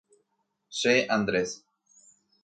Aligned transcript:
Che 0.77 1.05
Andrés. 1.15 1.51